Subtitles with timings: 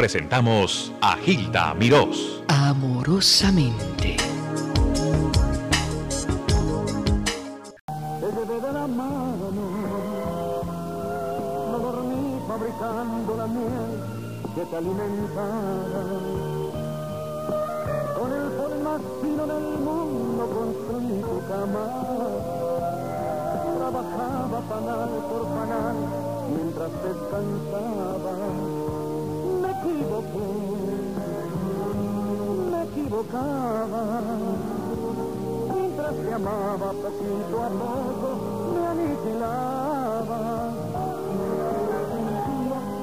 [0.00, 2.42] presentamos a Gilda Mirós.
[2.48, 4.16] Amorosamente.
[8.20, 9.50] Te llevé de la mano,
[11.70, 13.92] no dormí fabricando la miel
[14.54, 16.04] que te alimentara.
[18.16, 21.84] Con el sol más fino del mundo construí tu cama.
[23.76, 25.96] Trabajaba panal por panal
[26.56, 28.89] mientras descansaba.
[29.82, 30.48] Equivoqué,
[32.70, 34.14] me equivocaba
[35.74, 38.28] mientras te amaba poquito a poco
[38.74, 40.40] me aniquilaba.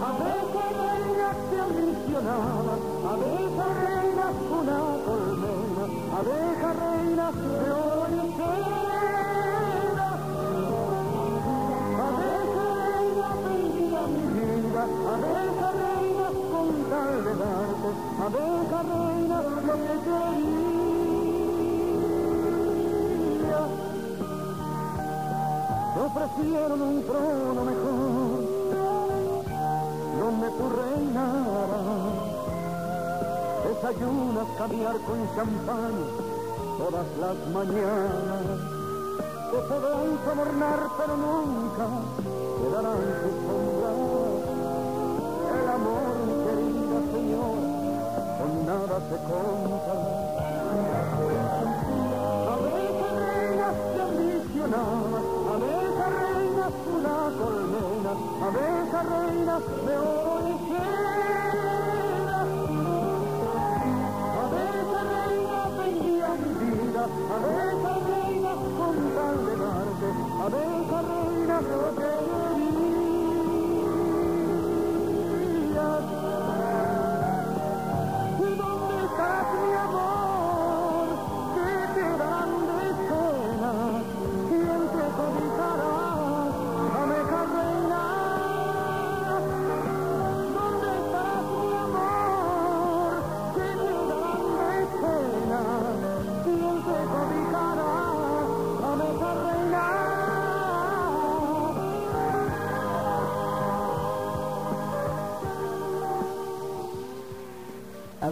[0.05, 2.73] A veces reina te ambicionaba,
[3.09, 4.25] a veces reina
[4.59, 5.83] una colmena,
[6.15, 10.09] a veces reina de seda.
[11.97, 15.46] A veces reina vendía mi vida, a veces
[18.17, 20.37] darte, a veces reina lo que quería.
[25.93, 28.43] Te ofrecieron un trono mejor,
[30.19, 32.17] donde tú reinarás.
[33.67, 35.95] Desayunas caviar con champán
[36.77, 38.59] todas las mañanas.
[39.51, 41.85] Te podrán sobornar, pero nunca
[42.61, 43.66] te darán
[48.99, 49.93] con nada se compra.
[52.47, 60.36] A veces reinas te ambicionabas, a veces reinas una colmena, a veces reinas de oro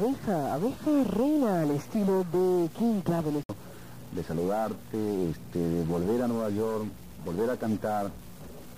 [0.05, 3.41] Abeja, abeja reina al estilo de King Clavel.
[4.11, 6.85] de saludarte, este, de volver a Nueva York,
[7.25, 8.11] volver a cantar.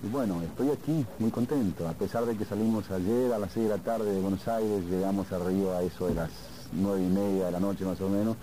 [0.02, 3.68] Y bueno, estoy aquí muy contento, a pesar de que salimos ayer a las 6
[3.68, 6.30] de la tarde de Buenos Aires, llegamos a Río a eso de las
[6.72, 8.34] 9 y media de la noche más o menos,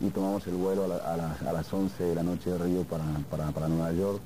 [0.00, 2.56] y tomamos el vuelo a, la- a las, a las 11 de la noche de
[2.56, 4.20] Río para, para, para Nueva York.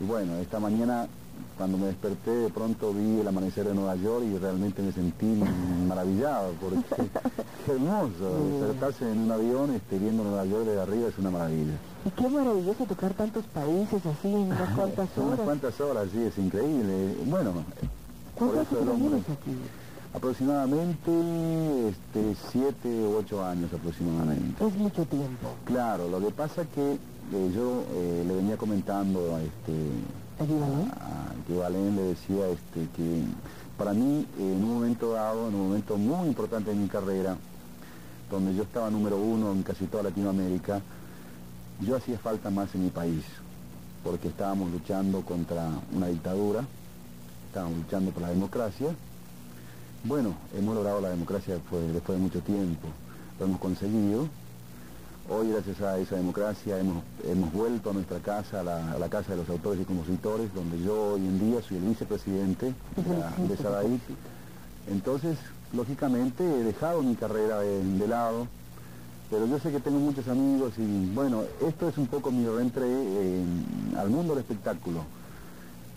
[0.00, 1.08] Y bueno, esta mañana
[1.56, 5.40] cuando me desperté de pronto vi el amanecer de Nueva York y realmente me sentí
[5.88, 6.78] maravillado porque
[7.66, 11.74] qué hermoso, despertarse en un avión este, viendo Nueva York desde arriba es una maravilla.
[12.04, 15.44] Y qué maravilloso tocar tantos países así en unas cuantas Son unas horas.
[15.46, 17.16] cuantas horas, sí, es increíble.
[17.26, 17.52] Bueno,
[18.34, 19.56] ¿Cuántos años aquí?
[20.12, 21.10] aproximadamente
[21.88, 24.64] este, siete u ocho años aproximadamente.
[24.64, 25.48] Es mucho tiempo.
[25.64, 29.72] Claro, lo que pasa que eh, yo eh, le venía comentando a este.
[31.00, 33.22] A- que Valén le decía este, que
[33.78, 37.36] para mí eh, en un momento dado, en un momento muy importante de mi carrera,
[38.30, 40.80] donde yo estaba número uno en casi toda Latinoamérica,
[41.80, 43.24] yo hacía falta más en mi país,
[44.02, 46.64] porque estábamos luchando contra una dictadura,
[47.48, 48.88] estábamos luchando por la democracia.
[50.04, 52.88] Bueno, hemos logrado la democracia después, después de mucho tiempo,
[53.38, 54.28] lo hemos conseguido.
[55.28, 59.08] Hoy, gracias a esa democracia, hemos, hemos vuelto a nuestra casa, a la, a la
[59.08, 63.18] Casa de los Autores y Compositores, donde yo hoy en día soy el vicepresidente de,
[63.18, 64.02] la- de SADAIT.
[64.90, 65.38] Entonces,
[65.72, 68.48] lógicamente, he dejado mi carrera de, de lado,
[69.30, 72.84] pero yo sé que tengo muchos amigos y, bueno, esto es un poco mi reentré
[72.86, 73.44] eh,
[73.96, 75.04] al mundo del espectáculo.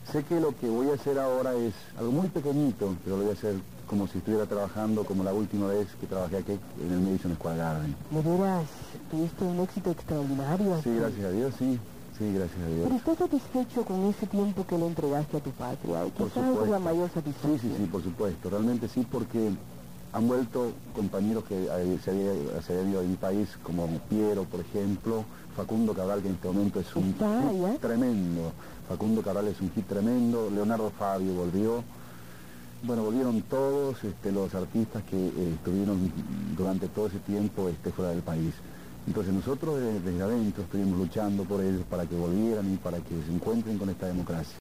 [0.09, 3.31] Sé que lo que voy a hacer ahora es algo muy pequeñito, pero lo voy
[3.31, 3.55] a hacer
[3.87, 7.57] como si estuviera trabajando como la última vez que trabajé aquí en el Madison Square
[7.57, 7.95] Garden.
[8.11, 8.65] De veras,
[9.09, 10.81] tuviste un éxito extraordinario.
[10.83, 11.79] Sí, gracias a Dios, sí.
[12.17, 12.81] Sí, gracias a Dios.
[12.83, 16.03] Pero estás satisfecho con ese tiempo que le entregaste a tu patria.
[16.17, 17.59] Quizás es la mayor Sí, satisfacción.
[17.59, 18.49] sí, sí, por supuesto.
[18.49, 19.51] Realmente sí, porque
[20.13, 24.45] han vuelto compañeros que eh, se había, se había ido de mi país, como Piero,
[24.45, 25.25] por ejemplo,
[25.55, 28.51] Facundo Cabral, que en este momento es un ¿Está hit tremendo.
[28.89, 30.49] Facundo Cabral es un hit tremendo.
[30.49, 31.83] Leonardo Fabio volvió.
[32.83, 36.11] Bueno, volvieron todos este, los artistas que eh, estuvieron
[36.55, 38.53] durante todo ese tiempo este, fuera del país.
[39.07, 43.33] Entonces nosotros desde, adentro estuvimos luchando por ellos para que volvieran y para que se
[43.33, 44.57] encuentren con esta democracia.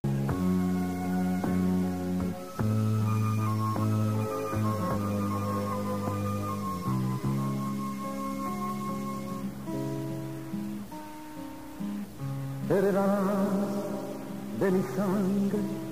[14.58, 15.85] De mi sangre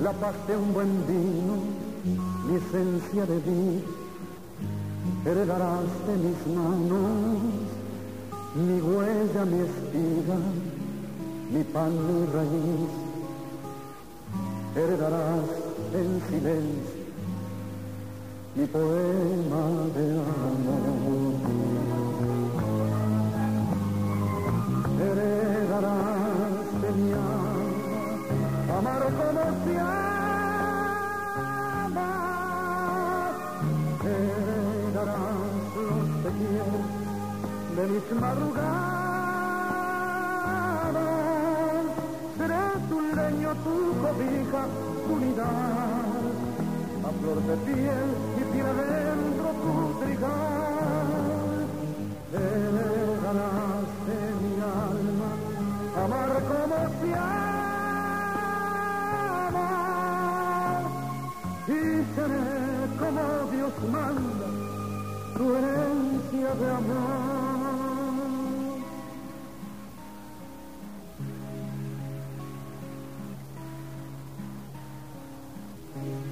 [0.00, 1.56] la paz de un buen vino,
[2.46, 3.86] mi esencia de vida,
[5.24, 7.42] heredarás de mis manos
[8.54, 10.38] mi huella, mi espiga,
[11.52, 12.90] mi pan, mi raíz,
[14.74, 15.44] heredarás
[15.92, 16.96] en silencio
[18.56, 19.62] mi poema
[19.94, 21.36] de amor.
[28.96, 30.10] Amar como se ama.
[34.04, 35.40] Heredarás
[35.76, 36.82] los pequeños
[37.76, 38.86] de mis madrugadas.
[42.38, 44.62] Seré tu leño, tu cobija,
[45.06, 46.16] tu unidad
[47.04, 51.08] a flor de piel y tiene adentro tu trigal.
[52.32, 55.30] Heredarás de mi alma,
[56.04, 57.45] amar como se ama.
[62.16, 62.48] Seré
[62.98, 63.22] como
[63.52, 64.48] Dios manda,
[65.36, 67.46] tu herencia de amor.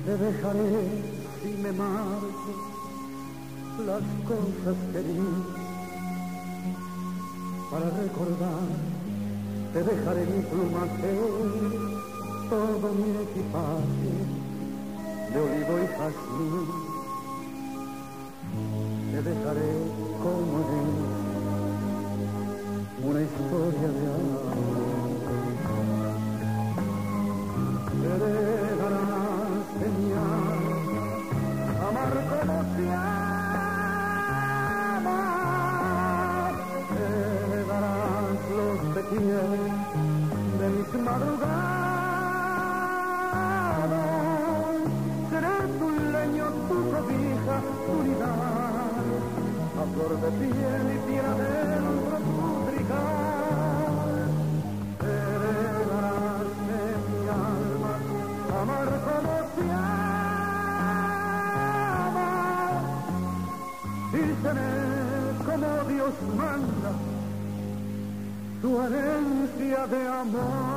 [0.05, 1.03] te dejaré
[1.41, 2.53] si me marcho
[3.87, 5.19] las cosas que di
[7.71, 8.69] para recordar
[9.73, 11.11] te dejaré mi plumaje
[12.51, 14.24] todo mi equipaje
[15.35, 16.67] de olivo y jazmín.
[19.11, 19.73] Te dejaré
[20.23, 20.69] como es
[23.05, 24.54] una historia de amor
[69.85, 70.75] herencia de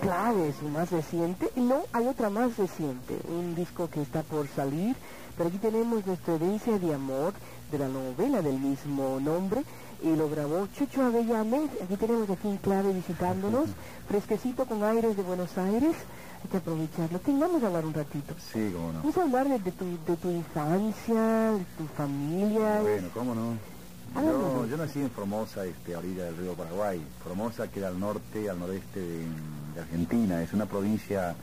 [0.00, 1.50] clave su más reciente.
[1.56, 4.96] No, hay otra más reciente, un disco que está por salir.
[5.36, 7.34] Pero aquí tenemos nuestra herencia de amor
[7.70, 9.62] de la novela del mismo nombre.
[10.02, 11.70] Y lo grabó Chucho Avellanes.
[11.82, 13.70] Aquí tenemos aquí en clave visitándonos,
[14.06, 15.96] fresquecito con aires de Buenos Aires.
[16.44, 17.18] Hay que aprovecharlo.
[17.24, 18.34] Sí, vamos a hablar un ratito.
[18.52, 18.98] Sí, cómo no.
[18.98, 22.80] Vamos a hablar de, de tu, de tu infancia, de tu familia.
[22.82, 23.76] Bueno, cómo no.
[24.14, 27.02] Yo, yo nací en Formosa, este, a orilla del río Paraguay.
[27.24, 29.24] Formosa queda al norte, al noreste de,
[29.74, 30.42] de Argentina.
[30.42, 31.34] Es una provincia,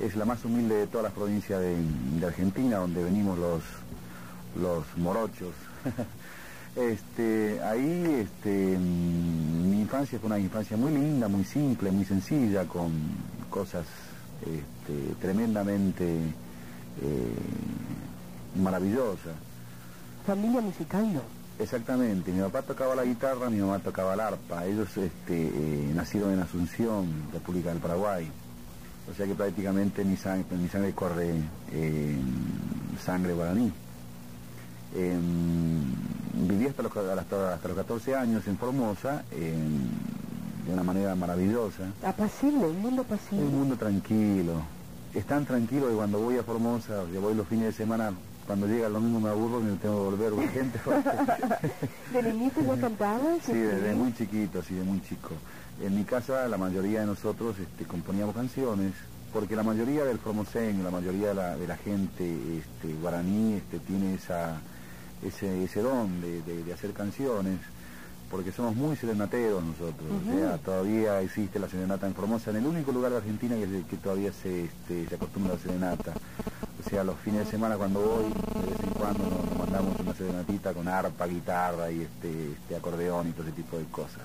[0.00, 1.76] es la más humilde de todas las provincias de,
[2.20, 3.62] de Argentina, donde venimos los,
[4.60, 5.54] los morochos.
[6.76, 12.64] este, ahí, este, mm, mi infancia fue una infancia muy linda, muy simple, muy sencilla,
[12.64, 12.92] con
[13.50, 13.84] cosas
[14.40, 16.04] este, tremendamente
[17.02, 17.34] eh,
[18.60, 19.34] maravillosas.
[20.26, 21.20] Familia musical, no.
[21.58, 24.66] Exactamente, mi papá tocaba la guitarra, mi mamá tocaba el arpa.
[24.66, 28.28] Ellos este, eh, nacieron en Asunción, República del Paraguay.
[29.10, 31.34] O sea que prácticamente mi sangre, mi sangre corre
[31.72, 32.16] eh,
[33.04, 33.72] sangre guaraní.
[34.94, 35.82] Em,
[36.48, 39.88] viví hasta los, hasta, hasta los 14 años en Formosa, em,
[40.66, 41.84] de una manera maravillosa.
[42.04, 43.44] Apacible, un mundo apacible.
[43.44, 44.62] Un mundo tranquilo.
[45.14, 48.12] Es tan tranquilo que cuando voy a Formosa, que voy los fines de semana,
[48.46, 50.80] cuando llega lo mismo me aburro y me tengo que volver urgente.
[52.12, 53.42] ¿De niñito ya cantabas?
[53.44, 55.30] Sí, desde muy chiquito, sí, de muy chico.
[55.82, 58.92] En mi casa la mayoría de nosotros este, componíamos canciones,
[59.32, 62.24] porque la mayoría del formoseño, la mayoría de la, de la gente
[62.58, 64.60] este, guaraní este, tiene esa,
[65.24, 67.58] ese, ese don de, de- de hacer canciones,
[68.30, 70.06] porque somos muy serenateros nosotros.
[70.28, 73.82] O sea, todavía existe la serenata en Formosa, en el único lugar de Argentina que,
[73.88, 76.12] que todavía se, este, se acostumbra a la serenata.
[76.84, 79.98] O sea, los fines de semana cuando voy, de vez en cuando nos, nos mandamos
[80.00, 84.20] una serenatita con arpa, guitarra y este, este acordeón y todo ese tipo de cosas.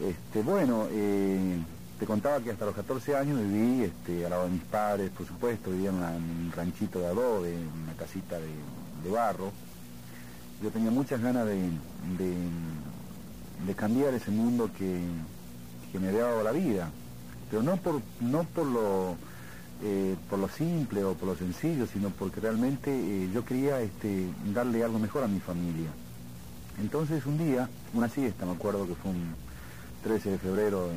[0.00, 1.58] Este, bueno, eh,
[1.98, 5.26] te contaba que hasta los 14 años viví este, al lado de mis padres, por
[5.26, 8.48] supuesto, vivía en, una- en un ranchito de adobe, en una casita de
[9.02, 9.50] de barro,
[10.62, 11.70] yo tenía muchas ganas de,
[13.76, 15.00] cambiar ese mundo que,
[15.90, 16.90] que, me había dado la vida,
[17.50, 19.16] pero no por, no por lo
[19.84, 24.28] eh, por lo simple o por lo sencillo, sino porque realmente eh, yo quería este,
[24.54, 25.90] darle algo mejor a mi familia.
[26.80, 29.34] Entonces un día, una siesta, me acuerdo que fue un
[30.04, 30.88] 13 de febrero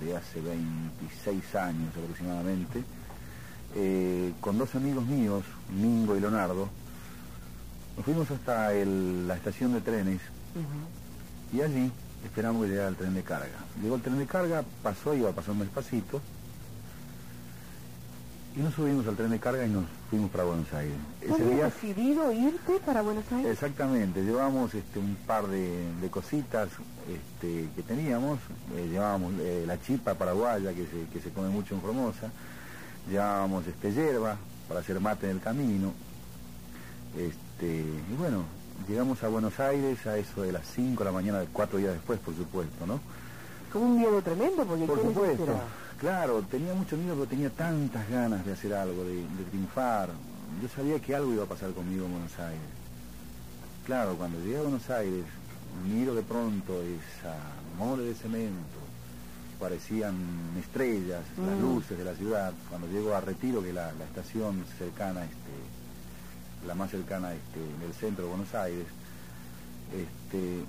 [0.00, 2.82] de hace 26 años aproximadamente,
[3.74, 5.44] eh, con dos amigos míos,
[5.78, 6.70] Mingo y Leonardo,
[7.96, 10.20] nos fuimos hasta la estación de trenes
[11.52, 11.90] y allí
[12.24, 13.58] esperamos que llegara el tren de carga.
[13.82, 16.20] Llegó el tren de carga, pasó, iba pasando despacito,
[18.56, 20.96] y nos subimos al tren de carga y nos fuimos para Buenos Aires.
[21.20, 23.52] Ese día decidido irte para Buenos Aires?
[23.52, 26.70] Exactamente, llevamos este, un par de, cositas
[27.06, 28.38] este, que teníamos,
[28.74, 32.30] eh, llevábamos eh, la chipa paraguaya que se, que se come mucho en Formosa,
[33.08, 34.38] llevábamos este, hierba
[34.68, 35.92] para hacer mate en el camino,
[37.16, 38.44] este, y bueno,
[38.88, 42.18] llegamos a Buenos Aires a eso de las 5 de la mañana, cuatro días después,
[42.20, 43.00] por supuesto, ¿no?
[43.72, 45.46] Como un miedo tremendo, porque por supuesto.
[45.98, 50.10] Claro, tenía mucho miedo, pero tenía tantas ganas de hacer algo, de, triunfar.
[50.62, 52.68] Yo sabía que algo iba a pasar conmigo en Buenos Aires.
[53.86, 55.24] Claro, cuando llegué a Buenos Aires,
[55.88, 57.34] miro de pronto esa
[57.78, 58.78] mole de cemento,
[59.58, 60.14] parecían
[60.58, 61.62] estrellas, las mm.
[61.62, 62.52] luces de la ciudad.
[62.68, 65.85] Cuando llego a Retiro, que es la, estación cercana, este,
[66.66, 68.86] la más cercana este, del centro de Buenos Aires,
[69.92, 70.64] este,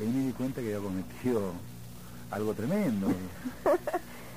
[0.00, 1.52] ahí me di cuenta que había cometido
[2.30, 3.08] algo tremendo.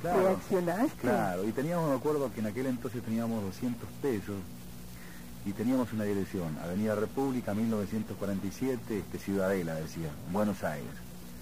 [0.04, 0.98] Claro, ¿Reaccionaste?
[0.98, 4.36] Claro, y teníamos, me acuerdo que en aquel entonces teníamos 200 pesos
[5.46, 10.92] y teníamos una dirección, Avenida República, 1947, este, Ciudadela, decía, Buenos Aires.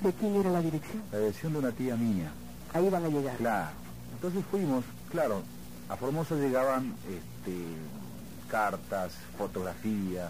[0.03, 1.01] ¿De quién era la dirección?
[1.11, 2.31] La dirección de una tía mía.
[2.73, 3.35] Ahí van a llegar.
[3.37, 3.71] Claro.
[4.13, 5.41] Entonces fuimos, claro,
[5.89, 7.57] a Formosa llegaban este,
[8.51, 10.29] cartas, fotografías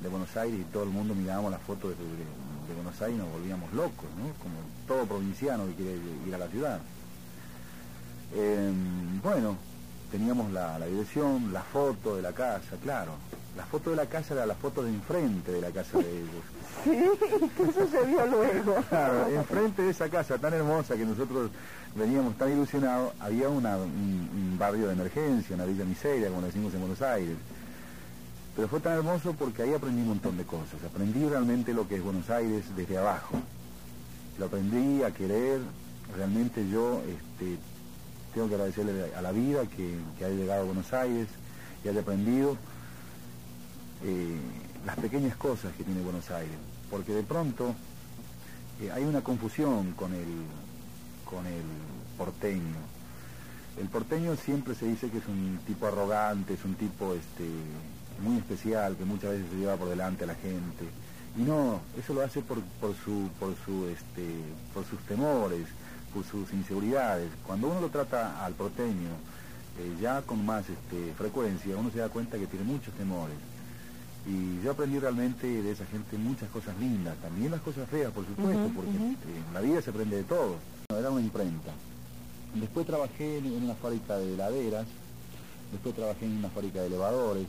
[0.00, 2.04] de Buenos Aires y todo el mundo mirábamos las fotos de,
[2.68, 4.32] de Buenos Aires y nos volvíamos locos, ¿no?
[4.42, 4.56] Como
[4.88, 6.80] todo provinciano que quiere ir a la ciudad.
[8.34, 9.56] Em, bueno,
[10.10, 13.12] teníamos la, dirección, la foto de la casa, claro.
[13.56, 16.44] La foto de la casa era la foto de enfrente de la casa de ellos.
[16.82, 16.96] Sí,
[17.58, 18.76] ¿qué sucedió luego?
[18.88, 21.50] Claro, enfrente de esa casa tan hermosa que nosotros
[21.94, 27.02] veníamos tan ilusionados, había un, barrio de emergencia, una villa miseria, como decimos en Buenos
[27.02, 27.36] Aires.
[28.56, 30.82] Pero fue tan hermoso porque ahí aprendí un montón de cosas.
[30.84, 33.40] Aprendí realmente lo que es Buenos Aires desde abajo.
[34.38, 35.60] Lo aprendí a querer.
[36.16, 37.56] Realmente yo este,
[38.34, 41.28] tengo que agradecerle a la vida que, haya llegado a Buenos Aires
[41.84, 42.56] y haya aprendido
[44.04, 44.38] eh,
[44.86, 46.56] las pequeñas cosas que tiene Buenos Aires,
[46.90, 47.74] porque de pronto
[48.80, 50.26] eh, hay una confusión con el,
[51.24, 51.62] con el
[52.16, 52.76] porteño.
[53.78, 57.48] El porteño siempre se dice que es un tipo arrogante, es un tipo este,
[58.20, 60.84] muy especial, que muchas veces se lleva por delante a la gente.
[61.38, 64.26] Y no, eso lo hace por, por, su, por, su, este,
[64.74, 65.66] por sus temores,
[66.12, 67.30] por sus inseguridades.
[67.46, 69.10] Cuando uno lo trata al porteño
[69.78, 73.36] eh, ya con más este, frecuencia, uno se da cuenta que tiene muchos temores.
[74.26, 78.26] Y yo aprendí realmente de esa gente muchas cosas lindas, también las cosas feas, por
[78.26, 80.56] supuesto, porque este, en la vida se aprende de todo.
[80.90, 81.72] Era una imprenta.
[82.54, 84.86] Después trabajé en una fábrica de heladeras,
[85.72, 87.46] después trabajé en una fábrica de elevadores.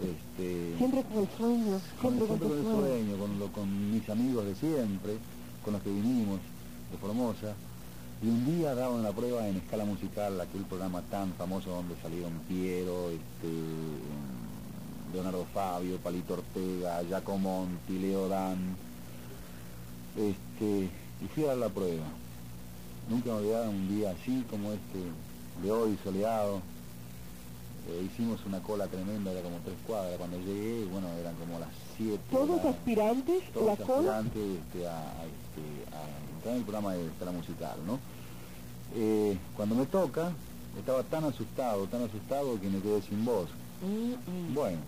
[0.00, 5.16] Este, siempre con el sueño, siempre con, el sueño, con, con mis amigos de siempre,
[5.64, 6.38] con los que vinimos
[6.92, 7.54] de Formosa.
[8.22, 12.32] Y un día daban la prueba en escala musical, aquel programa tan famoso donde salieron
[12.48, 13.48] Piero, este,
[15.12, 18.76] Leonardo Fabio, Palito Ortega, Giacomo Monti, Leo Dan.
[20.16, 20.88] Este,
[21.20, 22.06] y fui a dar la prueba.
[23.08, 24.98] Nunca me olvidaba un día así como este
[25.62, 26.60] de hoy, soleado.
[27.88, 30.18] Eh, hicimos una cola tremenda, era como tres cuadras.
[30.18, 32.20] Cuando llegué, bueno, eran como las siete.
[32.30, 33.42] ¿Todos aspirantes?
[33.52, 37.98] Todos aspirantes este, a, este, a en el programa de escala musical, ¿no?
[38.94, 40.30] Eh, cuando me toca,
[40.78, 43.48] estaba tan asustado, tan asustado que me quedé sin voz.
[43.82, 44.54] Mm, mm.
[44.54, 44.78] Bueno,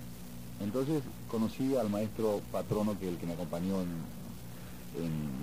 [0.60, 4.20] entonces conocí al maestro patrono que el que me acompañó en,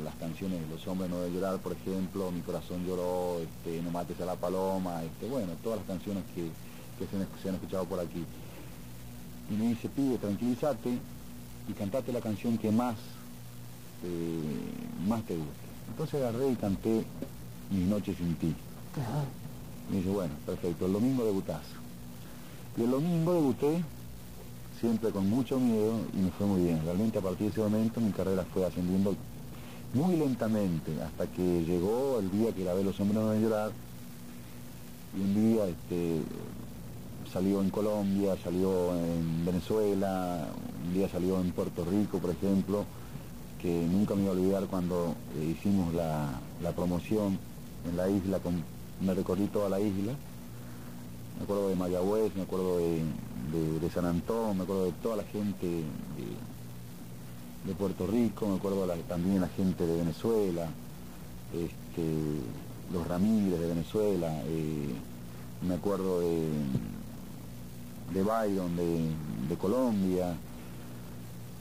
[0.04, 4.20] las canciones Los hombres no deben llorar, por ejemplo, Mi corazón lloró, este, No mates
[4.20, 6.50] a la paloma, este, bueno, todas las canciones que,
[7.06, 8.24] se, han, escuchado por aquí.
[9.50, 10.98] Y me dice, pide, tranquilízate
[11.68, 12.96] y cantate la canción que más,
[14.04, 15.68] eh, más te guste.
[15.90, 17.06] Entonces agarré y canté
[17.70, 18.56] Mis noches sin ti.
[19.90, 21.64] Me dice, bueno, perfecto, el domingo debutás.
[22.78, 23.84] Y el domingo debuté
[24.80, 26.82] siempre con mucho miedo y me fue muy bien.
[26.84, 29.16] Realmente a partir de ese momento mi carrera fue ascendiendo
[29.94, 33.72] muy lentamente hasta que llegó el día que grabé Los hombres no deben llorar
[35.16, 36.22] y un día este,
[37.32, 40.48] salió en Colombia, salió en Venezuela,
[40.86, 42.86] un día salió en Puerto Rico, por ejemplo,
[43.62, 47.38] que nunca me voy a olvidar cuando eh, hicimos la, la promoción
[47.90, 48.40] en la isla,
[49.02, 50.14] me recorrí toda la isla,
[51.38, 53.02] me acuerdo de Mayagüez, me acuerdo de,
[53.82, 55.84] de- San Antón, me acuerdo de toda la gente de,
[57.66, 60.68] de Puerto Rico, me acuerdo también de la gente de Venezuela,
[61.54, 62.04] este,
[62.92, 64.94] los Ramírez de Venezuela, eh,
[65.68, 66.48] me acuerdo de,
[68.14, 69.10] de Byron de,
[69.50, 70.36] de Colombia,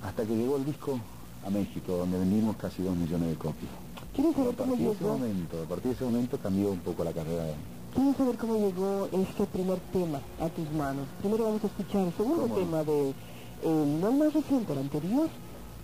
[0.03, 0.99] hasta que llegó el disco
[1.47, 3.71] a México, donde vendimos casi dos millones de copias.
[4.15, 5.19] ¿Quieres A saber cómo partir de ese llegó?
[5.19, 7.55] momento, a partir de ese momento cambió un poco la carrera de
[7.95, 11.07] ¿Quieres saber cómo llegó este primer tema a tus manos?
[11.21, 12.55] Primero vamos a escuchar el segundo ¿Cómo?
[12.55, 15.29] tema de, eh, no el más reciente, el anterior,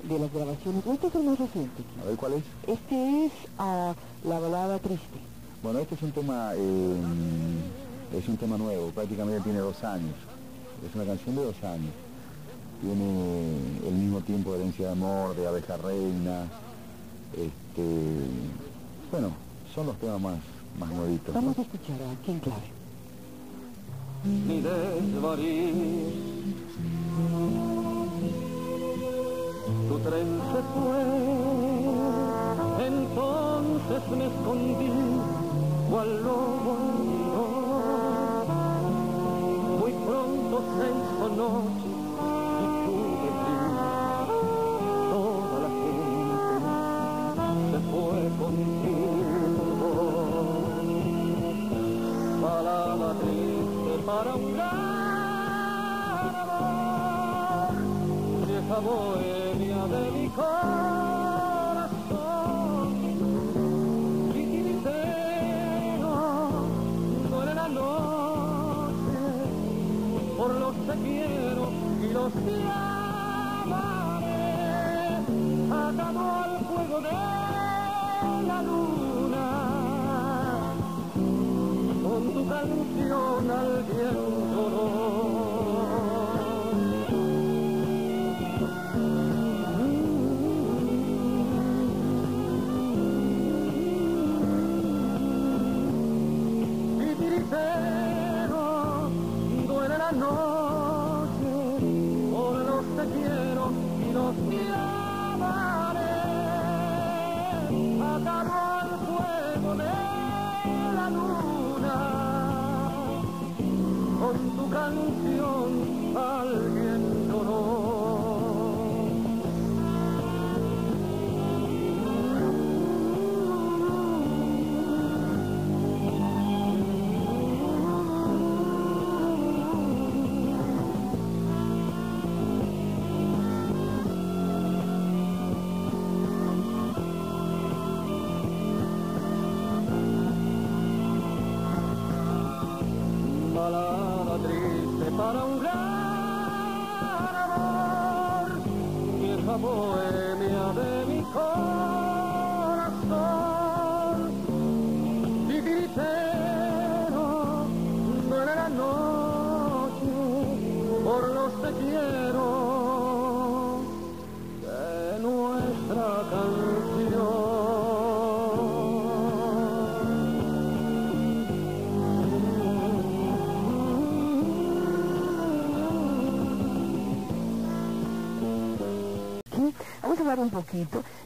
[0.08, 0.86] de las grabaciones.
[0.86, 1.82] Este es el más reciente.
[2.02, 2.44] A ver cuál es.
[2.66, 5.18] Este es ah, la balada triste.
[5.62, 6.96] Bueno, este es un tema, eh,
[8.18, 10.14] es un tema nuevo, prácticamente tiene dos años.
[10.86, 11.92] Es una canción de dos años.
[12.80, 16.48] Tiene el mismo tiempo de herencia de amor, de abeja reina.
[17.32, 17.84] Este,
[19.10, 19.30] bueno,
[19.74, 20.38] son los temas más,
[20.78, 21.34] más nuevitos.
[21.34, 21.40] ¿no?
[21.40, 22.70] Vamos a escuchar a King Clave.
[24.24, 26.12] ni desvaríos.
[29.88, 31.02] Tu tren se fue,
[32.86, 34.90] entonces me escondí,
[35.90, 37.01] cual lobo
[41.22, 44.26] hizo noche y pude ver
[45.10, 45.68] toda la
[47.38, 49.12] gente se fue contigo.
[52.42, 54.68] Balada triste para un gran
[56.42, 57.74] amor,
[58.46, 60.26] vieja bohemia de mi
[75.92, 77.12] atado al fuego de
[78.46, 79.46] la luna
[82.02, 84.41] con tu canción al viento.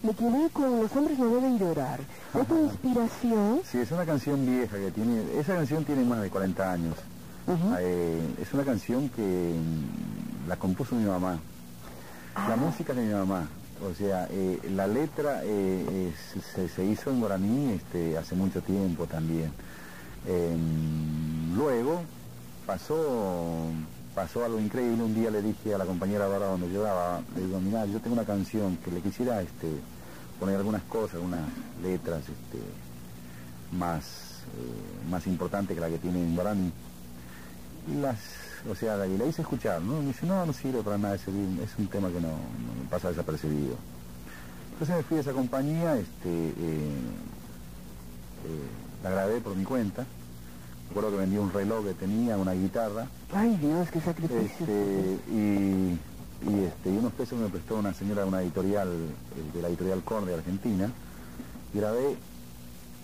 [0.03, 2.01] Me quedé con Los hombres no deben llorar.
[2.35, 3.61] Es tu inspiración.
[3.71, 6.95] Sí, es una canción vieja que tiene, esa canción tiene más de 40 años.
[7.47, 7.75] Ujú.
[7.79, 11.39] Eh, es una canción que mm, la compuso mi mamá.
[12.35, 12.57] La Ah.
[12.57, 13.49] música de mi mamá.
[13.89, 16.13] O sea, eh, la letra eh,
[16.55, 19.53] se, se hizo en guaraní este, hace mucho tiempo también.
[20.27, 20.57] Eh,
[21.55, 22.01] luego
[22.67, 23.67] pasó,
[24.17, 25.05] pasó algo increíble.
[25.05, 28.01] Un día le dije a la compañera ahora donde yo daba, le digo, mira, yo
[28.01, 29.69] tengo una canción que le quisiera este,
[30.41, 31.43] poner algunas cosas, algunas
[31.83, 32.59] letras este,
[33.77, 36.73] más, eh, más importantes que la que tiene en guaraní.
[37.93, 38.19] Y las,
[38.69, 40.01] o sea, la, y la hice escuchar, ¿no?
[40.01, 43.11] Me dice, no, no sirve para nada, ese es un tema que no, no pasa
[43.11, 43.77] desapercibido.
[44.73, 46.97] Entonces me fui a esa compañía, este, eh,
[48.47, 50.07] eh, la grabé por mi cuenta.
[50.89, 54.67] Recuerdo que vendí un reloj que tenía, una guitarra, Ay, Dios, qué sacrificio.
[54.67, 55.99] este, y,
[56.49, 59.69] y, este, y unos pesos me prestó una señora de una editorial, eh, de la
[59.69, 60.91] editorial Korn de Argentina,
[61.75, 62.17] grabé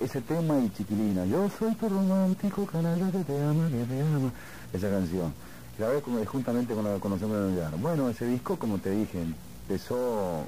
[0.01, 4.33] ese tema y Chiquilina, yo soy tu romántico canalla que te ama, que te ama,
[4.73, 5.33] esa canción.
[5.79, 10.45] La vez juntamente con la conocemos de Bueno, ese disco, como te dije, empezó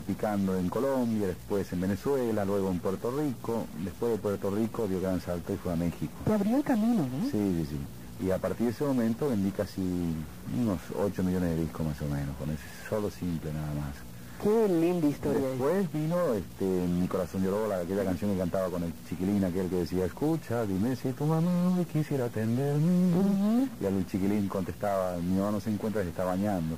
[0.00, 5.00] picando en Colombia, después en Venezuela, luego en Puerto Rico, después de Puerto Rico dio
[5.00, 6.12] gran salto y fue a México.
[6.24, 7.24] Te abrió el camino, ¿no?
[7.24, 8.26] Sí, sí, sí.
[8.26, 9.82] Y a partir de ese momento vendí casi
[10.60, 14.12] unos 8 millones de discos más o menos, con ese solo simple nada más.
[14.42, 15.40] Qué linda historia.
[15.40, 19.68] Después vino este, Mi corazón lloró, la, aquella canción que cantaba con el chiquilín, aquel
[19.68, 23.68] que decía, escucha, dime si tu mamá hoy quisiera atenderme.
[23.80, 26.76] Y el chiquilín contestaba, mi mamá no se encuentra, se está bañando.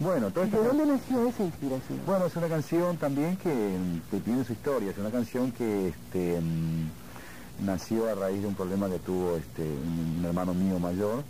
[0.00, 2.00] Bueno, ¿De dónde nació esa inspiración?
[2.06, 3.76] Bueno, es una canción también que,
[4.24, 8.88] tiene su historia, es una canción que este, mm, nació a raíz de un problema
[8.88, 11.22] que tuvo este, un, hermano mío mayor,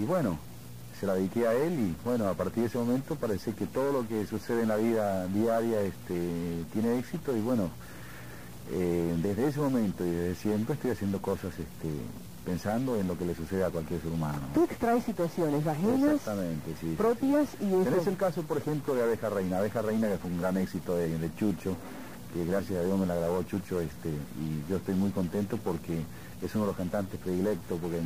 [0.00, 0.38] y bueno,
[0.98, 3.92] se la dediqué a él y bueno, a partir de ese momento parece que todo
[3.92, 7.68] lo que sucede en la vida diaria este, tiene éxito y bueno,
[8.70, 11.88] eh, desde ese momento y desde siempre estoy haciendo cosas este,
[12.44, 14.40] pensando en lo que le sucede a cualquier ser humano.
[14.54, 16.20] Tú extraes situaciones ajenas,
[16.96, 17.84] propias y eso.
[17.84, 19.58] Tenés el caso, por ejemplo, de Abeja Reina.
[19.58, 21.76] Abeja Reina que fue un gran éxito de, Chucho,
[22.34, 26.02] que gracias a Dios me la grabó Chucho, este, y yo estoy muy contento porque
[26.42, 28.00] es uno de los cantantes predilectos, porque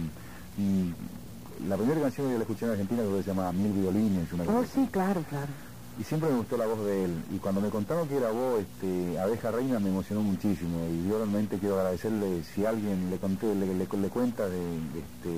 [1.67, 4.33] la primera canción que yo le escuché en Argentina que se llama Mil Violines.
[4.33, 5.66] Una oh, sí, claro, claro
[5.99, 7.25] y siempre me gustó la voz de él.
[7.35, 10.87] Y cuando me contaron que era vos, este, Abeja Reina, me emocionó muchísimo.
[10.91, 15.31] Y yo realmente quiero agradecerle, si alguien le conté, le, le, cuenta de, este,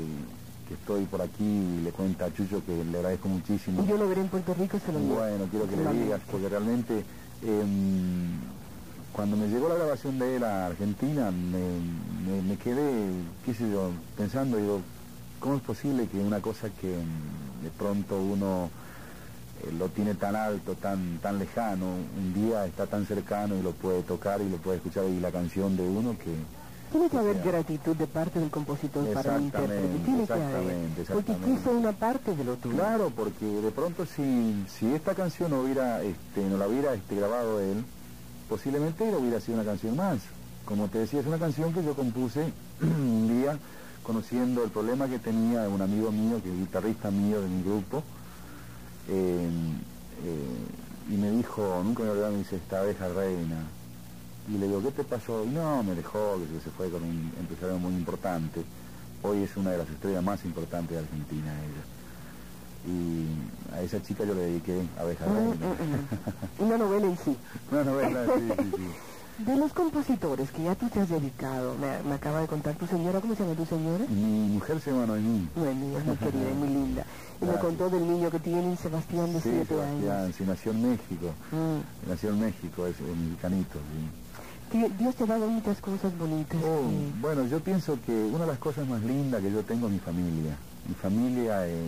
[0.66, 3.84] que estoy por aquí y le cuenta a Chucho que le agradezco muchísimo.
[3.84, 5.14] Y yo lo veré en Puerto Rico, se lo digo.
[5.14, 7.04] Bueno, quiero que le digas, porque realmente
[7.42, 8.38] em,
[9.12, 13.10] cuando me llegó la grabación de él a Argentina, me, me, quedé,
[13.46, 14.80] qué sé yo, pensando, digo,
[15.38, 18.70] ¿cómo es posible que una cosa que de pronto uno
[19.78, 24.02] lo tiene tan alto, tan, tan lejano, un día está tan cercano y lo puede
[24.02, 26.32] tocar y lo puede escuchar y la canción de uno que...
[26.90, 30.76] Tiene que haber gratitud de parte del compositor para el intérprete, tiene que haber,
[31.12, 32.76] porque quiso una parte de lo tuyo.
[32.76, 37.16] Claro, porque de pronto si, si esta canción no hubiera, este, no la hubiera este,
[37.16, 37.84] grabado él,
[38.48, 40.18] posiblemente hubiera sido una canción más.
[40.64, 43.58] Como te decía, es una canción que yo compuse un día
[44.02, 48.02] conociendo el problema que tenía un amigo mío, que es guitarrista mío de mi grupo,
[49.08, 49.48] eh,
[50.24, 53.64] eh, y me dijo, nunca me olvidé, me dice, esta abeja reina.
[54.48, 55.44] Y le digo, ¿qué te pasó?
[55.44, 58.62] Y no, me dejó, que se fue con un empresario muy importante.
[59.22, 61.84] Hoy es una de las estrellas más importantes de Argentina ella.
[62.86, 65.54] Y a esa chica yo le dediqué Abeja mm, Reina.
[65.54, 66.64] Mm, mm.
[66.66, 67.36] Una novela en sí.
[67.70, 68.86] Una novela, sí, sí, sí.
[69.38, 73.20] De los compositores que ya tú te has dedicado, me, acaba de contar tu señora,
[73.20, 74.04] ¿cómo se llama tu señora?
[74.08, 75.48] Mi mujer se llama Noemí.
[75.54, 77.04] Noemí, es muy querida, muy linda.
[77.40, 80.34] Y me contó del niño que tiene Sebastián de 7 sí, años.
[80.36, 81.34] Sí, nació en México.
[81.52, 82.10] Mm.
[82.10, 84.88] Nació en México, es mexicanito, sí.
[84.98, 86.60] Dios te dado muchas cosas bonitas.
[86.64, 89.92] Oh, bueno, yo pienso que una de las cosas más lindas que yo tengo es
[89.92, 90.56] mi familia.
[90.86, 91.86] Mi familia, eh,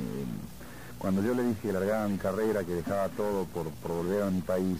[0.98, 4.30] cuando yo le dije que largaba mi carrera, que dejaba todo por, por volver a
[4.30, 4.78] mi país,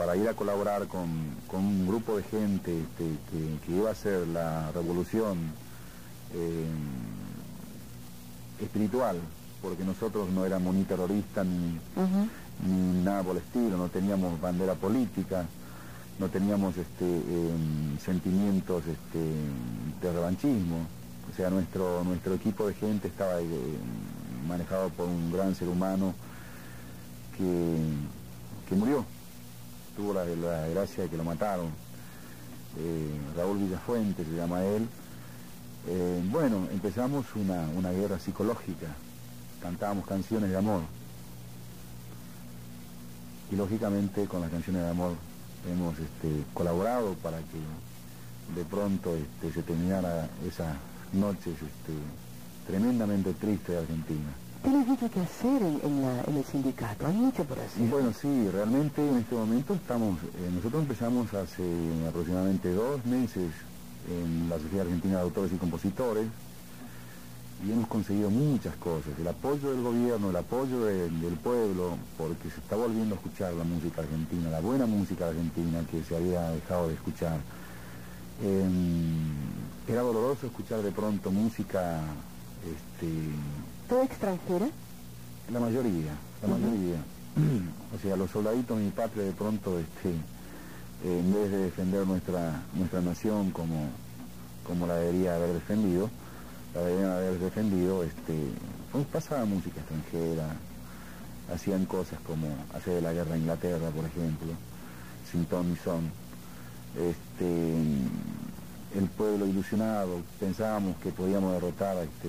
[0.00, 1.10] para ir a colaborar con,
[1.52, 3.04] un grupo de gente este,
[3.66, 5.36] que, iba a hacer la revolución
[6.34, 6.64] eh,
[8.62, 9.18] espiritual,
[9.60, 11.78] porque nosotros no éramos ni terroristas ni,
[13.04, 15.44] nada por el estilo, no teníamos bandera política,
[16.18, 19.18] no teníamos este, em, sentimientos este,
[20.00, 20.78] de revanchismo.
[21.30, 23.46] O sea, nuestro, nuestro equipo de gente estaba eh,
[24.48, 26.14] manejado por un gran ser humano
[27.36, 29.04] que murió
[29.96, 30.24] tuvo la,
[30.68, 31.68] gracia de que lo mataron.
[32.78, 34.86] Eh, Raúl Villafuente se llama él.
[35.88, 38.88] Eh, bueno, empezamos una, una guerra psicológica,
[39.62, 40.82] cantábamos canciones de amor.
[43.50, 45.14] Y lógicamente con las canciones de amor
[45.68, 50.76] hemos este, colaborado para que de pronto este, se terminara esas
[51.12, 51.92] noches este,
[52.66, 54.30] tremendamente tristes de Argentina.
[54.62, 57.88] Tienes mucho que hacer en, el sindicato, hay mucho por hacer.
[57.88, 61.62] Bueno, sí, realmente en este momento estamos, eh, nosotros empezamos hace
[62.06, 63.50] aproximadamente dos meses
[64.10, 66.26] en la Sociedad Argentina de Autores y Compositores
[67.66, 72.60] y hemos conseguido muchas cosas, el apoyo del gobierno, el apoyo del pueblo, porque se
[72.60, 76.88] está volviendo a escuchar la música argentina, la buena música argentina que se había dejado
[76.88, 77.38] de escuchar.
[78.42, 79.34] Em,
[79.86, 82.00] era doloroso escuchar de pronto música
[82.64, 83.08] este,
[83.90, 84.68] ¿Toda extranjera?
[85.52, 87.02] La mayoría, la mayoría.
[87.96, 92.06] o sea, los soldaditos de mi patria de pronto, este, eh, en vez de defender
[92.06, 93.88] nuestra, nuestra nación como,
[94.64, 96.08] como la debería haber defendido,
[96.72, 98.38] la deberían haber defendido, este,
[98.92, 100.54] pues pasaba música extranjera,
[101.52, 104.52] hacían cosas como hacer de la guerra a Inglaterra, por ejemplo,
[105.32, 106.12] sin ton ni son.
[106.96, 107.74] este,
[108.96, 112.28] el pueblo ilusionado, pensábamos que podíamos derrotar este,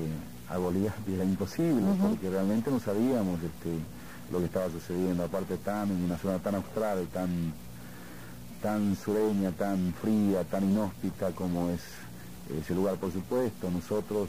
[0.52, 3.78] a Bolívar era imposible, porque realmente no sabíamos este,
[4.32, 7.54] lo que estaba sucediendo, aparte tan en una zona tan austral, tan,
[8.62, 11.82] tan sureña, tan fría, tan inhóspita como es
[12.60, 14.28] ese lugar, por supuesto, nosotros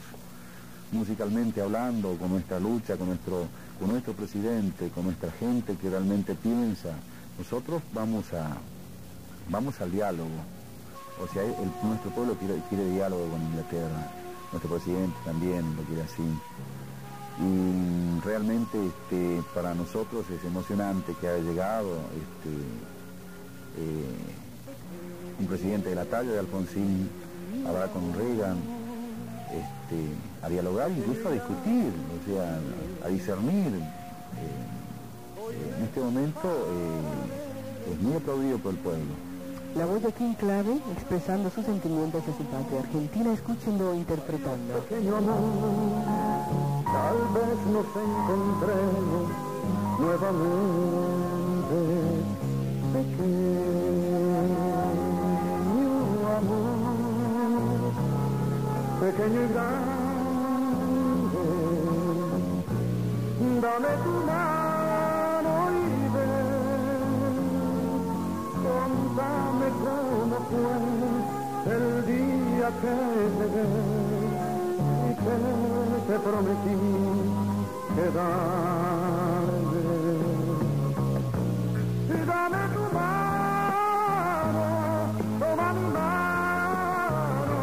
[0.93, 3.47] musicalmente hablando, con nuestra lucha, con nuestro,
[3.81, 6.91] con nuestro presidente, con nuestra gente que realmente piensa,
[7.39, 8.57] nosotros vamos a
[9.49, 10.31] vamos al diálogo.
[11.23, 11.43] O sea,
[11.83, 12.37] nuestro pueblo
[12.69, 14.11] quiere, diálogo con Inglaterra,
[14.53, 16.23] nuestro presidente también lo quiere así.
[17.41, 22.51] Y realmente este, para nosotros es emocionante que haya llegado este,
[23.79, 27.09] eh, un presidente de la talla de Alfonsín,
[27.67, 28.59] hablar con Reagan,
[29.49, 32.61] este, a dialogar, incluso a discutir, o sea,
[33.05, 33.75] a discernir.
[33.75, 33.81] Eh,
[35.53, 36.69] eh, en este momento
[37.91, 39.32] es muy aplaudido por el pueblo.
[39.75, 44.75] La voz de King Clave expresando sus sentimientos de su patria argentina, escúchenlo interpretando.
[44.81, 46.05] Pequeño amor,
[46.85, 49.31] tal vez nos encontremos
[49.99, 51.77] nuevamente.
[52.93, 53.33] Pequeño
[56.37, 57.93] amor,
[59.01, 60.03] pequeño y grande,
[63.63, 64.52] dame tu mano.
[70.53, 72.95] El día que
[73.39, 73.67] llegué
[75.09, 75.37] y que
[76.07, 76.77] te prometí
[77.95, 79.83] quedarme.
[82.27, 84.65] Dame tu mano,
[85.41, 87.57] toma mi mano,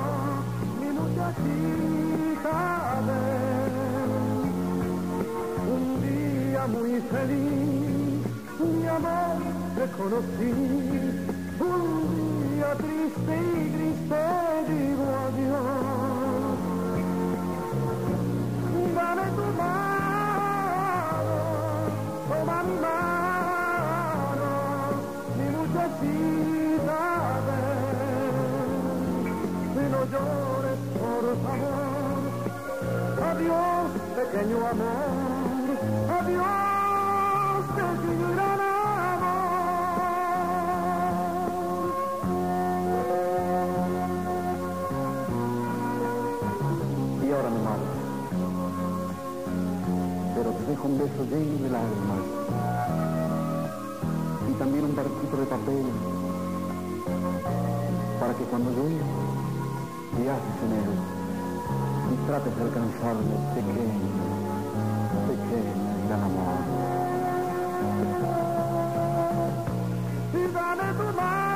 [0.79, 2.57] mi muchachita
[5.73, 8.21] Un día muy feliz,
[8.59, 9.37] mi amor,
[9.75, 10.98] te conocí
[12.75, 14.21] triste y triste
[14.67, 16.57] digo adiós.
[18.95, 21.37] Dame tu mano,
[22.29, 24.51] toma mi mano,
[25.37, 27.01] mi muchachita,
[29.75, 32.19] ven, no llores por favor.
[33.29, 35.18] Adiós, pequeño amor,
[50.99, 52.23] beso lleno de lágrimas
[54.49, 55.85] y también un barquito de papel
[58.19, 58.99] para que cuando llegue
[60.19, 60.91] viajes en él
[62.11, 64.11] y trates de alcanzarme pequeño,
[65.29, 66.59] pequeño y gran amor.
[70.33, 71.49] Y dame tu mano.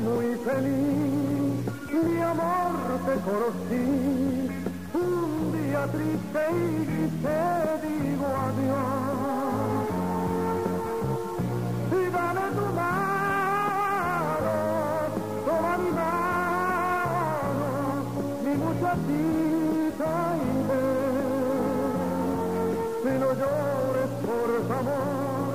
[0.00, 3.86] Muy feliz, mi amor te conocí,
[4.94, 7.40] un día triste y te
[7.86, 9.88] digo adiós.
[11.90, 14.54] Y dame tu mano,
[15.46, 17.66] toma mi mano,
[18.44, 21.58] mi muchachita y ven,
[23.02, 25.50] si no llores por favor,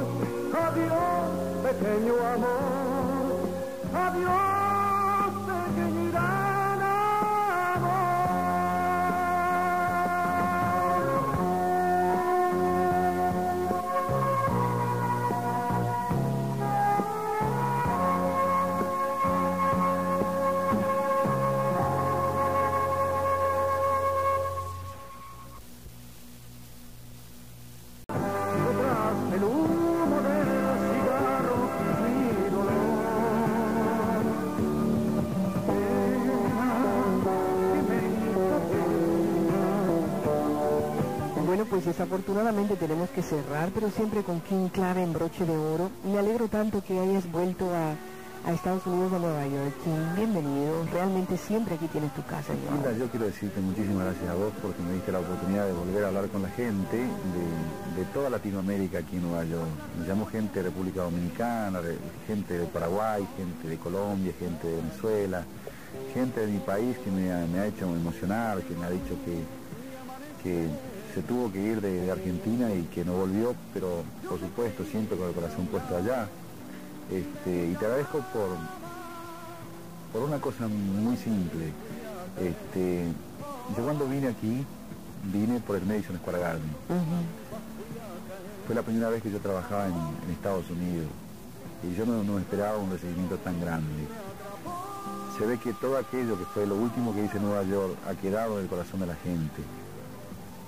[0.67, 1.25] adiós
[1.63, 2.92] pequeño amor.
[3.93, 4.52] Adiós,
[42.33, 45.91] desafortunadamente tenemos que cerrar, pero siempre con King Clave en broche de oro.
[46.03, 47.95] Me alegro tanto que hayas vuelto a,
[48.51, 49.73] Estados Unidos, a Nueva York.
[49.83, 50.83] King, bienvenido.
[50.91, 52.53] Realmente siempre aquí tienes tu casa.
[52.53, 56.03] Linda, yo quiero decirte muchísimas gracias a vos porque me diste la oportunidad de volver
[56.03, 59.69] a hablar con la gente de, toda Latinoamérica aquí en Nueva York.
[59.99, 61.79] Me llamo gente de República Dominicana,
[62.27, 65.45] gente de Paraguay, gente de Colombia, gente de Venezuela,
[66.13, 69.37] gente de mi país que me ha, hecho emocionar, que me ha dicho que,
[70.43, 70.67] que
[71.13, 75.27] se tuvo que ir de, Argentina y que no volvió, pero por supuesto siempre con
[75.27, 76.27] el corazón puesto allá.
[77.11, 78.49] Este, y te agradezco por,
[80.11, 81.71] por una cosa muy simple.
[82.39, 83.05] Este,
[83.77, 84.65] Yo cuando vine aquí,
[85.31, 86.75] vine por el Madison Square Garden.
[88.65, 91.07] Fue la primera vez que yo trabajaba en, Estados Unidos
[91.83, 94.07] y yo no, esperaba un recibimiento tan grande.
[95.37, 98.13] Se ve que todo aquello que fue lo último que hice en Nueva York ha
[98.15, 99.61] quedado en el corazón de la gente.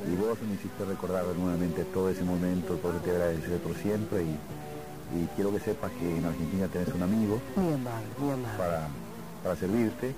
[0.04, 4.24] Y vos me hiciste recordar nuevamente todo ese momento, por eso te agradeceré por siempre
[4.24, 4.38] y,
[5.36, 7.40] quiero que sepas que en Argentina tenés un amigo
[8.58, 8.88] Para,
[9.44, 10.14] para servirte.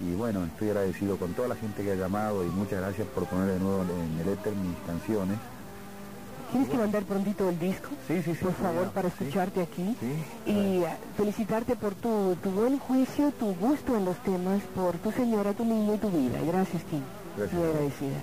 [0.00, 3.24] Y bueno, estoy agradecido con toda la gente que ha llamado y muchas gracias por
[3.26, 5.38] poner de nuevo en el éter mis canciones
[6.50, 9.94] Tienes que mandar prontito el disco, sí, sí, sí, por favor, para escucharte aquí.
[10.46, 15.12] y eh, felicitarte por tu, tu, buen juicio, tu gusto en los temas, por tu
[15.12, 16.38] señora, tu niño y tu vida.
[16.46, 17.02] Gracias, Kim.
[17.38, 17.52] Gracias.
[17.54, 18.18] Muy agradecida.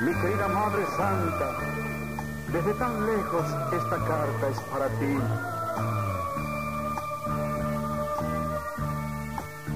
[0.00, 1.56] Mi querida Madre Santa,
[2.52, 5.18] desde tan lejos esta carta es para ti.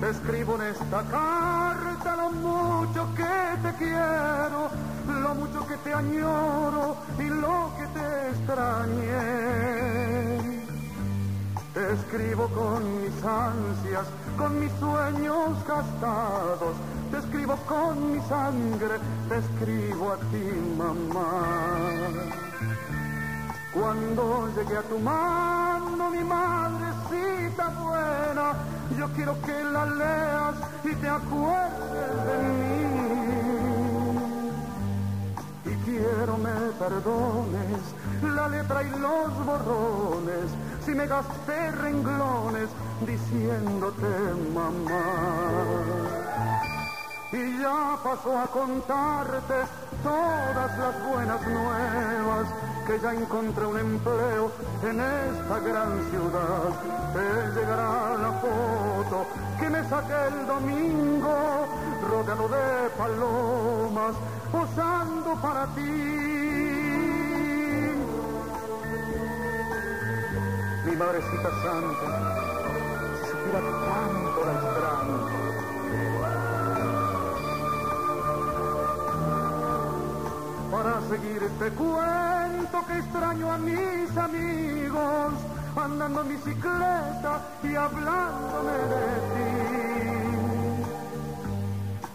[0.01, 4.71] Te escribo en esta carta lo mucho que te quiero
[5.07, 9.13] lo mucho que te añoro y lo que te extrañé.
[11.75, 16.77] Te escribo con mis ansias, con mis sueños gastados,
[17.13, 18.99] te escribo con mi sangre,
[19.29, 20.45] te escribo a ti,
[20.77, 22.01] mamá.
[23.73, 28.55] Cuando llegue a tu mano, mi madrecita buena,
[28.99, 32.83] yo quiero que la leas y te acuerdes de mí
[35.85, 37.83] quiero me perdones
[38.23, 40.51] la letra y los borrones,
[40.85, 42.69] si me gasté renglones
[43.07, 44.07] diciéndote
[44.55, 46.23] mamá.
[47.33, 49.55] Y ya pasó a contarte
[50.03, 52.47] todas las buenas nuevas,
[52.87, 56.69] que ya encontré un empleo en esta gran ciudad.
[57.15, 59.27] Te llegará la foto
[59.59, 61.67] que me saqué el domingo,
[62.07, 64.15] rodeado de palomas
[64.53, 65.81] posando para ti.
[70.85, 72.09] Mi madrecita santa,
[73.23, 75.42] si supiera tanto la extraño.
[81.13, 85.35] Seguir este cuento que extraño a mis amigos,
[85.77, 89.53] andando en bicicleta y hablándome de ti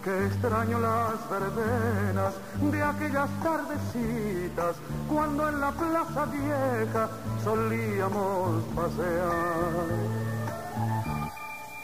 [0.02, 4.76] que extraño las verbenas de aquellas tardecitas
[5.08, 7.08] cuando en la plaza vieja
[7.44, 9.86] solíamos pasear.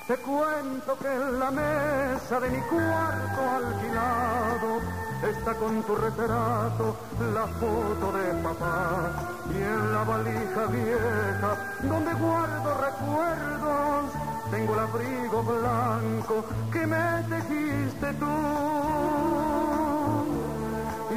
[0.09, 6.97] Te cuento que en la mesa de mi cuarto alquilado está con tu retrato
[7.33, 9.13] la foto de papá
[9.51, 11.51] y en la valija vieja
[11.83, 18.37] donde guardo recuerdos tengo el abrigo blanco que me tejiste tú.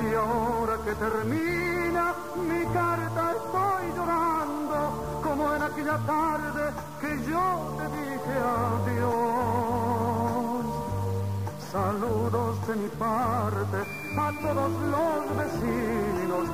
[0.02, 2.14] Y ahora que termina
[2.50, 6.64] mi carta estoy llorando como en aquella tarde
[7.02, 10.07] que yo te dije adiós.
[11.78, 13.78] Saludos de mi parte
[14.18, 16.46] a todos los vecinos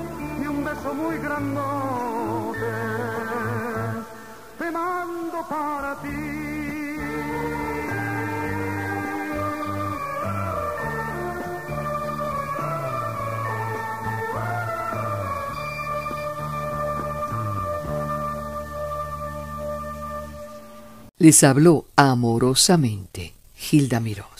[0.42, 2.60] y un beso muy grandote
[4.60, 6.10] te mando para ti.
[21.18, 24.33] Les habló amorosamente Gilda Mirós.